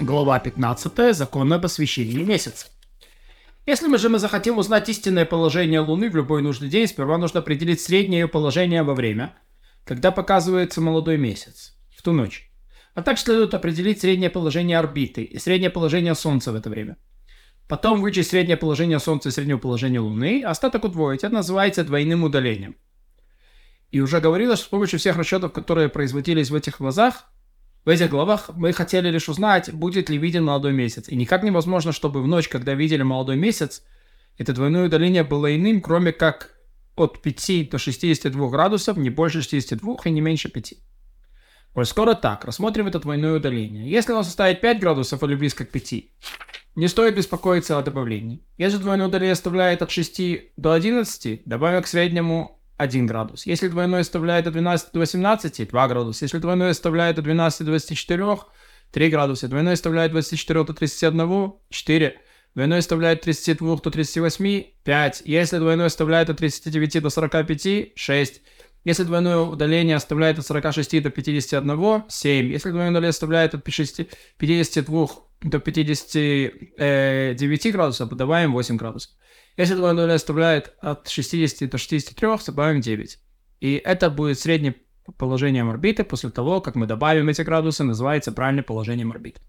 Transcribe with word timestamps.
Глава 0.00 0.38
15. 0.38 1.12
Закон 1.12 1.52
об 1.52 1.64
освещении 1.64 2.22
месяца. 2.22 2.68
Если 3.66 3.88
мы 3.88 3.98
же 3.98 4.08
мы 4.08 4.20
захотим 4.20 4.56
узнать 4.56 4.88
истинное 4.88 5.24
положение 5.24 5.80
Луны 5.80 6.08
в 6.08 6.14
любой 6.14 6.40
нужный 6.40 6.68
день, 6.68 6.86
сперва 6.86 7.18
нужно 7.18 7.40
определить 7.40 7.80
среднее 7.80 8.20
ее 8.20 8.28
положение 8.28 8.84
во 8.84 8.94
время, 8.94 9.34
когда 9.84 10.12
показывается 10.12 10.80
молодой 10.80 11.18
месяц, 11.18 11.76
в 11.90 12.02
ту 12.02 12.12
ночь. 12.12 12.48
А 12.94 13.02
также 13.02 13.24
следует 13.24 13.54
определить 13.54 14.00
среднее 14.00 14.30
положение 14.30 14.78
орбиты 14.78 15.24
и 15.24 15.36
среднее 15.38 15.70
положение 15.70 16.14
Солнца 16.14 16.52
в 16.52 16.54
это 16.54 16.70
время. 16.70 16.96
Потом 17.66 18.00
вычесть 18.00 18.30
среднее 18.30 18.56
положение 18.56 19.00
Солнца 19.00 19.30
и 19.30 19.32
среднее 19.32 19.58
положение 19.58 20.00
Луны, 20.00 20.44
остаток 20.44 20.84
удвоить. 20.84 21.24
Это 21.24 21.34
называется 21.34 21.82
двойным 21.82 22.22
удалением. 22.22 22.76
И 23.90 24.00
уже 24.00 24.20
говорилось, 24.20 24.60
что 24.60 24.68
с 24.68 24.70
помощью 24.70 25.00
всех 25.00 25.16
расчетов, 25.16 25.52
которые 25.52 25.88
производились 25.88 26.50
в 26.50 26.54
этих 26.54 26.78
глазах, 26.78 27.32
в 27.88 27.90
этих 27.90 28.10
главах 28.10 28.50
мы 28.54 28.74
хотели 28.74 29.08
лишь 29.08 29.30
узнать, 29.30 29.72
будет 29.72 30.10
ли 30.10 30.18
виден 30.18 30.44
молодой 30.44 30.74
месяц. 30.74 31.08
И 31.08 31.16
никак 31.16 31.42
невозможно, 31.42 31.90
чтобы 31.92 32.22
в 32.22 32.26
ночь, 32.26 32.46
когда 32.46 32.74
видели 32.74 33.02
молодой 33.02 33.38
месяц, 33.38 33.82
это 34.36 34.52
двойное 34.52 34.88
удаление 34.88 35.24
было 35.24 35.56
иным, 35.56 35.80
кроме 35.80 36.12
как 36.12 36.50
от 36.96 37.22
5 37.22 37.70
до 37.70 37.78
62 37.78 38.50
градусов, 38.50 38.98
не 38.98 39.08
больше 39.08 39.40
62 39.40 39.96
и 40.04 40.10
не 40.10 40.20
меньше 40.20 40.50
5. 40.50 40.74
Коль 41.72 41.86
скоро 41.86 42.12
так, 42.12 42.44
рассмотрим 42.44 42.88
это 42.88 43.00
двойное 43.00 43.38
удаление. 43.38 43.90
Если 43.90 44.12
оно 44.12 44.22
составит 44.22 44.60
5 44.60 44.80
градусов 44.80 45.22
или 45.22 45.34
близко 45.34 45.64
к 45.64 45.70
5, 45.70 46.04
не 46.74 46.88
стоит 46.88 47.16
беспокоиться 47.16 47.78
о 47.78 47.82
добавлении. 47.82 48.44
Если 48.58 48.76
двойное 48.76 49.08
удаление 49.08 49.34
составляет 49.34 49.80
от 49.80 49.90
6 49.90 50.20
до 50.58 50.74
11, 50.74 51.40
добавим 51.46 51.82
к 51.82 51.86
среднему 51.86 52.57
1 52.78 53.06
градус. 53.06 53.44
Если 53.44 53.68
двойное 53.68 54.04
составляет 54.04 54.46
от 54.46 54.52
12 54.52 54.92
до 54.92 55.00
18, 55.00 55.68
2 55.68 55.88
градуса. 55.88 56.24
Если 56.24 56.38
двойное 56.38 56.72
составляет 56.72 57.18
от 57.18 57.24
12 57.24 57.58
до 57.58 57.64
24, 57.72 58.38
3 58.92 59.10
градуса. 59.10 59.48
Двойное 59.48 59.76
составляет 59.76 60.12
24 60.12 60.64
до 60.64 60.72
31, 60.72 61.52
4. 61.70 62.20
Двойное 62.54 62.80
составляет 62.80 63.20
32 63.20 63.76
до 63.76 63.90
38, 63.90 64.62
5. 64.84 65.22
Если 65.24 65.58
двойное 65.58 65.88
составляет 65.88 66.30
от 66.30 66.36
39 66.38 67.02
до 67.02 67.10
45, 67.10 67.92
6. 67.96 68.42
Если 68.84 69.04
двойное 69.04 69.38
удаление 69.38 69.96
оставляет 69.96 70.38
от 70.38 70.46
46 70.46 71.02
до 71.02 71.10
51, 71.10 72.04
7. 72.08 72.52
Если 72.52 72.70
двойное 72.70 72.90
удаление 72.90 73.10
оставляет 73.10 73.54
от 73.54 73.64
52 73.64 75.08
до 75.42 75.58
59 75.58 77.72
градусов, 77.72 78.08
добавим 78.10 78.52
8 78.52 78.76
градусов. 78.76 79.10
Если 79.58 79.74
двойное 79.74 80.04
нуля 80.06 80.18
составляет 80.18 80.72
от 80.80 81.08
60 81.08 81.68
до 81.68 81.78
63, 81.78 82.28
добавим 82.46 82.80
9. 82.80 83.18
И 83.60 83.74
это 83.74 84.08
будет 84.08 84.38
среднее 84.38 84.76
положение 85.16 85.68
орбиты 85.68 86.04
после 86.04 86.30
того, 86.30 86.60
как 86.60 86.76
мы 86.76 86.86
добавим 86.86 87.28
эти 87.28 87.42
градусы, 87.42 87.82
называется 87.82 88.30
правильное 88.30 88.62
положение 88.62 89.04
орбиты. 89.04 89.40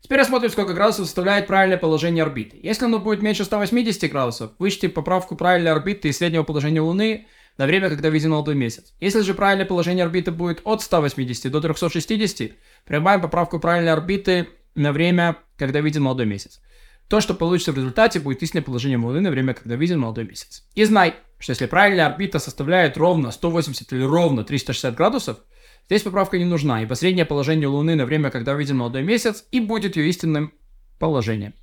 Теперь 0.00 0.18
рассмотрим, 0.18 0.50
сколько 0.50 0.74
градусов 0.74 1.06
составляет 1.06 1.46
правильное 1.46 1.78
положение 1.78 2.24
орбиты. 2.24 2.58
Если 2.60 2.86
оно 2.86 2.98
будет 2.98 3.22
меньше 3.22 3.44
180 3.44 4.10
градусов, 4.10 4.50
вычтите 4.58 4.88
поправку 4.88 5.36
правильной 5.36 5.70
орбиты 5.70 6.08
и 6.08 6.12
среднего 6.12 6.42
положения 6.42 6.80
Луны 6.80 7.28
на 7.56 7.66
время, 7.66 7.88
когда 7.88 8.08
виден 8.08 8.30
молодой 8.30 8.56
месяц. 8.56 8.94
Если 8.98 9.20
же 9.20 9.34
правильное 9.34 9.64
положение 9.64 10.04
орбиты 10.04 10.32
будет 10.32 10.60
от 10.64 10.82
180 10.82 11.52
до 11.52 11.60
360, 11.60 12.50
прибавим 12.84 13.22
поправку 13.22 13.60
правильной 13.60 13.92
орбиты 13.92 14.48
на 14.74 14.92
время, 14.92 15.36
когда 15.56 15.80
виден 15.80 16.02
молодой 16.02 16.26
месяц. 16.26 16.60
То, 17.08 17.20
что 17.20 17.34
получится 17.34 17.72
в 17.72 17.76
результате, 17.76 18.18
будет 18.18 18.42
истинное 18.42 18.64
положение 18.64 18.98
Луны 18.98 19.20
на 19.20 19.30
время, 19.30 19.54
когда 19.54 19.76
виден 19.76 20.00
молодой 20.00 20.24
месяц. 20.24 20.64
И 20.74 20.84
знай, 20.84 21.14
что 21.38 21.52
если 21.52 21.66
правильная 21.66 22.06
орбита 22.06 22.38
составляет 22.38 22.96
ровно 22.96 23.30
180 23.30 23.92
или 23.92 24.02
ровно 24.02 24.42
360 24.42 24.94
градусов, 24.96 25.38
здесь 25.86 26.02
поправка 26.02 26.36
не 26.38 26.44
нужна, 26.44 26.82
ибо 26.82 26.94
среднее 26.94 27.24
положение 27.24 27.68
Луны 27.68 27.94
на 27.94 28.06
время, 28.06 28.30
когда 28.30 28.54
виден 28.54 28.78
молодой 28.78 29.02
месяц, 29.02 29.44
и 29.52 29.60
будет 29.60 29.96
ее 29.96 30.08
истинным 30.08 30.52
положением. 30.98 31.54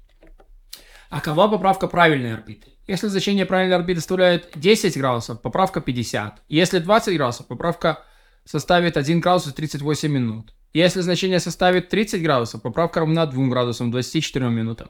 А 1.09 1.19
какова 1.19 1.50
поправка 1.50 1.88
правильной 1.88 2.33
орбиты? 2.33 2.69
Если 2.88 3.07
значение 3.07 3.45
правильной 3.45 3.75
орбиты 3.75 4.00
составляет 4.00 4.50
10 4.56 4.97
градусов, 4.97 5.41
поправка 5.41 5.81
50. 5.81 6.41
Если 6.47 6.79
20 6.79 7.16
градусов, 7.18 7.47
поправка 7.47 8.03
составит 8.45 8.97
1 8.97 9.19
градус 9.19 9.47
и 9.47 9.51
38 9.51 10.09
минут. 10.09 10.53
Если 10.73 11.01
значение 11.01 11.39
составит 11.39 11.89
30 11.89 12.23
градусов, 12.23 12.62
поправка 12.62 13.01
равна 13.01 13.25
2 13.25 13.47
градусам 13.47 13.91
24 13.91 14.50
минутам. 14.50 14.89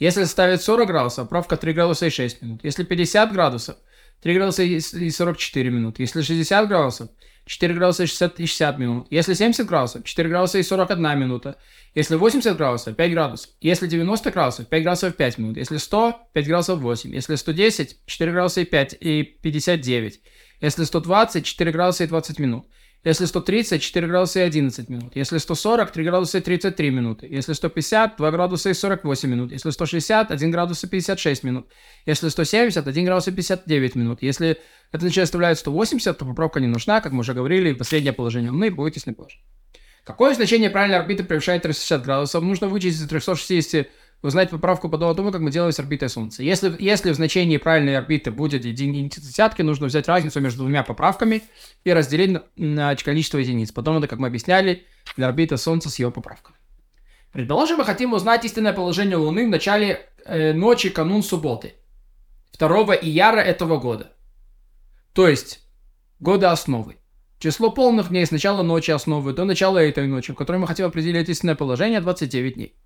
Если 0.00 0.24
ставить 0.24 0.62
40 0.62 0.88
градусов, 0.88 1.28
правка 1.28 1.56
3 1.56 1.72
градуса 1.74 2.06
и 2.06 2.10
6 2.10 2.42
минут. 2.42 2.60
Если 2.64 2.84
50 2.84 3.32
градусов, 3.32 3.76
3 4.22 4.34
градуса 4.34 4.62
и 4.62 4.80
44 4.80 5.70
минуты. 5.70 6.02
Если 6.02 6.22
60 6.22 6.68
градусов, 6.68 7.10
4 7.44 7.74
градуса 7.74 8.04
и 8.04 8.06
60, 8.06 8.40
и 8.40 8.46
60 8.46 8.78
минут. 8.78 9.06
Если 9.10 9.34
70 9.34 9.66
градусов, 9.66 10.04
4 10.04 10.28
градуса 10.28 10.58
и 10.58 10.62
41 10.62 11.18
минута. 11.18 11.56
Если 11.94 12.16
80 12.16 12.56
градусов, 12.56 12.96
5 12.96 13.12
градусов. 13.12 13.50
Если 13.60 13.86
90 13.86 14.30
градусов, 14.30 14.68
5 14.68 14.82
градусов 14.82 15.12
и 15.12 15.16
5 15.16 15.38
минут. 15.38 15.56
Если 15.58 15.76
100, 15.76 16.16
5 16.32 16.46
градусов 16.46 16.78
8. 16.80 17.14
Если 17.14 17.34
110, 17.34 17.96
4 18.06 18.32
градуса 18.32 18.60
и 18.62 18.64
5 18.64 18.96
и 19.00 19.22
59. 19.22 20.20
Если 20.62 20.84
120, 20.84 21.44
4 21.44 21.72
градуса 21.72 22.04
и 22.04 22.06
20 22.06 22.38
минут. 22.38 22.66
Если 23.02 23.24
130, 23.24 23.80
4 23.80 24.06
градуса 24.08 24.40
и 24.40 24.42
11 24.42 24.88
минут. 24.90 25.16
Если 25.16 25.38
140, 25.38 25.90
3 25.90 26.04
градуса 26.04 26.38
и 26.38 26.40
33 26.42 26.90
минуты. 26.90 27.26
Если 27.30 27.54
150, 27.54 28.18
2 28.18 28.30
градуса 28.30 28.68
и 28.68 28.74
48 28.74 29.28
минут. 29.28 29.52
Если 29.52 29.70
160, 29.70 30.30
1 30.30 30.50
градус 30.50 30.84
и 30.84 30.86
56 30.86 31.42
минут. 31.44 31.66
Если 32.04 32.28
170, 32.28 32.86
1 32.86 33.04
градус 33.06 33.28
и 33.28 33.32
59 33.32 33.94
минут. 33.94 34.22
Если 34.22 34.58
это 34.92 35.04
начало 35.04 35.24
составляет 35.24 35.58
180, 35.58 36.18
то 36.18 36.24
поправка 36.26 36.60
не 36.60 36.66
нужна, 36.66 37.00
как 37.00 37.12
мы 37.12 37.20
уже 37.20 37.32
говорили, 37.32 37.72
последнее 37.72 38.12
положение 38.12 38.50
Луны 38.50 38.70
будет 38.70 38.96
если 38.96 39.12
позже. 39.12 39.38
Какое 40.04 40.34
значение 40.34 40.68
правильной 40.68 40.98
орбиты 40.98 41.24
превышает 41.24 41.62
360 41.62 42.02
градусов? 42.02 42.42
Нужно 42.42 42.68
вычесть 42.68 43.00
из 43.00 43.08
360 43.08 43.88
узнать 44.22 44.50
поправку 44.50 44.88
подобно 44.88 45.14
тому, 45.14 45.32
как 45.32 45.40
мы 45.40 45.50
делаем 45.50 45.72
с 45.72 45.78
орбитой 45.78 46.08
Солнца. 46.08 46.42
Если, 46.42 46.74
если 46.78 47.10
в 47.10 47.14
значении 47.14 47.56
правильной 47.56 47.96
орбиты 47.96 48.30
будет 48.30 48.64
единица 48.64 49.20
десятки, 49.20 49.62
нужно 49.62 49.86
взять 49.86 50.08
разницу 50.08 50.40
между 50.40 50.60
двумя 50.60 50.82
поправками 50.82 51.42
и 51.84 51.92
разделить 51.92 52.30
на, 52.30 52.42
на 52.56 52.96
количество 52.96 53.38
единиц. 53.38 53.72
Потом 53.72 53.98
это, 53.98 54.08
как 54.08 54.18
мы 54.18 54.28
объясняли, 54.28 54.84
для 55.16 55.28
орбиты 55.28 55.56
Солнца 55.56 55.88
с 55.88 55.98
его 55.98 56.10
поправкой. 56.10 56.54
Предположим, 57.32 57.78
мы 57.78 57.84
хотим 57.84 58.12
узнать 58.12 58.44
истинное 58.44 58.72
положение 58.72 59.16
Луны 59.16 59.46
в 59.46 59.50
начале 59.50 60.08
э, 60.24 60.52
ночи 60.52 60.90
канун 60.90 61.22
субботы, 61.22 61.74
2 62.58 62.96
ияра 62.96 63.40
этого 63.40 63.78
года. 63.78 64.12
То 65.12 65.28
есть, 65.28 65.60
года 66.18 66.50
основы. 66.50 66.96
Число 67.38 67.70
полных 67.70 68.08
дней 68.08 68.26
с 68.26 68.32
начала 68.32 68.62
ночи 68.62 68.90
основы 68.90 69.32
до 69.32 69.44
начала 69.44 69.78
этой 69.78 70.06
ночи, 70.06 70.32
в 70.32 70.36
которой 70.36 70.58
мы 70.58 70.66
хотим 70.66 70.86
определить 70.86 71.28
истинное 71.28 71.54
положение, 71.54 72.00
29 72.00 72.54
дней. 72.54 72.79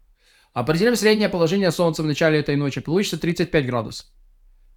Определим 0.54 0.94
среднее 0.94 1.28
положение 1.28 1.72
Солнца 1.72 2.04
в 2.04 2.06
начале 2.06 2.38
этой 2.38 2.54
ночи. 2.54 2.80
Получится 2.80 3.18
35 3.18 3.66
градусов. 3.66 4.06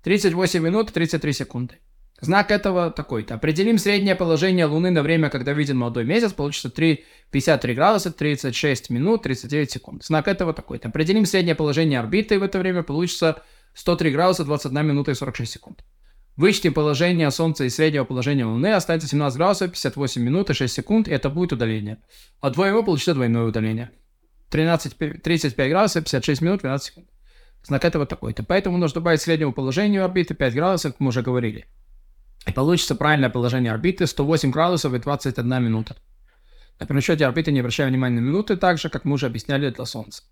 38 0.03 0.59
минут 0.59 0.91
33 0.91 1.33
секунды. 1.33 1.75
Знак 2.19 2.49
этого 2.49 2.89
такой-то. 2.89 3.35
Определим 3.35 3.77
среднее 3.77 4.15
положение 4.15 4.65
Луны 4.65 4.89
на 4.89 5.03
время, 5.03 5.29
когда 5.29 5.53
виден 5.53 5.77
молодой 5.77 6.03
месяц. 6.03 6.33
Получится 6.33 6.71
3, 6.71 7.05
53 7.29 7.75
градуса, 7.75 8.11
36 8.11 8.89
минут, 8.89 9.21
39 9.21 9.69
секунд. 9.69 10.03
Знак 10.03 10.27
этого 10.27 10.51
такой-то. 10.51 10.87
Определим 10.87 11.27
среднее 11.27 11.53
положение 11.53 11.99
орбиты 11.99 12.39
в 12.39 12.43
это 12.43 12.57
время. 12.57 12.81
Получится 12.81 13.43
103 13.75 14.11
градуса, 14.11 14.45
21 14.45 14.83
минута 14.83 15.11
и 15.11 15.13
46 15.13 15.51
секунд. 15.51 15.83
Вычтем 16.37 16.73
положение 16.73 17.29
Солнца 17.29 17.65
и 17.65 17.69
среднего 17.69 18.03
положения 18.03 18.45
Луны. 18.45 18.73
Останется 18.73 19.07
17 19.07 19.37
градусов, 19.37 19.69
58 19.69 20.23
минут 20.23 20.49
и 20.49 20.53
6 20.55 20.73
секунд. 20.73 21.07
И 21.07 21.11
это 21.11 21.29
будет 21.29 21.53
удаление. 21.53 21.99
От 22.41 22.53
двоего 22.53 22.81
получится 22.81 23.13
двойное 23.13 23.43
удаление. 23.43 23.91
13, 24.49 25.21
35 25.21 25.69
градусов, 25.69 26.03
56 26.03 26.41
минут, 26.41 26.61
12 26.61 26.87
секунд. 26.87 27.07
Знак 27.63 27.83
этого 27.83 28.05
такой-то. 28.05 28.43
Поэтому 28.43 28.77
нужно 28.77 29.01
добавить 29.01 29.21
среднему 29.21 29.51
положению 29.51 30.05
орбиты 30.05 30.33
5 30.33 30.53
градусов, 30.53 30.93
как 30.93 30.99
мы 31.01 31.09
уже 31.09 31.21
говорили. 31.21 31.65
И 32.47 32.51
получится 32.53 32.95
правильное 32.95 33.29
положение 33.29 33.73
орбиты 33.73 34.07
108 34.07 34.51
градусов 34.51 34.93
и 34.93 34.99
21 34.99 35.63
минута. 35.63 35.97
На 36.79 36.85
пересчете 36.85 37.25
орбиты 37.25 37.51
не 37.51 37.59
обращая 37.59 37.87
внимания 37.87 38.21
на 38.21 38.25
минуты, 38.25 38.55
так 38.55 38.77
же, 38.77 38.89
как 38.89 39.03
мы 39.03 39.15
уже 39.15 39.25
объясняли 39.25 39.69
для 39.69 39.85
Солнца. 39.85 40.23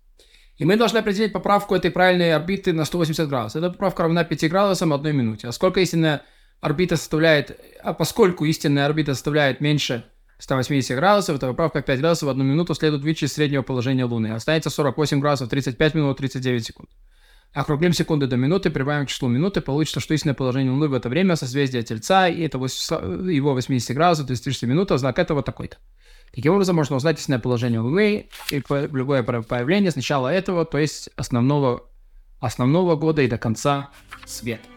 И 0.56 0.64
мы 0.64 0.76
должны 0.76 0.98
определить 0.98 1.32
поправку 1.32 1.74
этой 1.74 1.90
правильной 1.90 2.34
орбиты 2.34 2.72
на 2.72 2.86
180 2.86 3.28
градусов. 3.28 3.62
Эта 3.62 3.70
поправка 3.70 4.04
равна 4.04 4.24
5 4.24 4.48
градусам 4.48 4.92
1 4.94 5.16
минуте. 5.16 5.48
А 5.48 5.52
сколько 5.52 5.80
истинная 5.80 6.22
орбита 6.60 6.96
составляет, 6.96 7.60
а 7.82 7.92
поскольку 7.92 8.46
истинная 8.46 8.86
орбита 8.86 9.12
составляет 9.12 9.60
меньше 9.60 10.04
180 10.38 10.96
градусов, 10.96 11.36
это 11.36 11.48
поправка 11.48 11.82
5 11.82 12.00
градусов 12.00 12.26
в 12.26 12.30
одну 12.30 12.44
минуту 12.44 12.74
следует 12.74 13.02
вычесть 13.02 13.34
среднего 13.34 13.62
положения 13.62 14.04
Луны. 14.04 14.28
Останется 14.28 14.70
48 14.70 15.20
градусов 15.20 15.48
35 15.48 15.94
минут 15.94 16.18
39 16.18 16.66
секунд. 16.66 16.90
Округлим 17.52 17.94
секунды 17.94 18.26
до 18.26 18.36
минуты, 18.36 18.68
прибавим 18.70 19.06
к 19.06 19.08
числу 19.08 19.28
минуты, 19.28 19.62
получится, 19.62 20.00
что 20.00 20.12
истинное 20.12 20.34
положение 20.34 20.72
Луны 20.72 20.88
в 20.88 20.94
это 20.94 21.08
время 21.08 21.36
созвездие 21.36 21.82
Тельца, 21.82 22.28
и 22.28 22.42
это 22.42 22.58
его 22.58 23.54
80 23.54 23.96
градусов 23.96 24.26
34 24.26 24.70
минуты, 24.70 24.98
знак 24.98 25.18
этого 25.18 25.42
такой-то. 25.42 25.78
Таким 26.34 26.52
образом, 26.52 26.76
можно 26.76 26.96
узнать 26.96 27.18
истинное 27.18 27.38
положение 27.38 27.80
Луны 27.80 28.28
и 28.50 28.62
любое 28.68 29.22
появление 29.22 29.90
с 29.90 29.96
начала 29.96 30.28
этого, 30.28 30.66
то 30.66 30.76
есть 30.76 31.08
основного, 31.16 31.84
основного 32.40 32.94
года 32.94 33.22
и 33.22 33.28
до 33.28 33.38
конца 33.38 33.88
света. 34.26 34.68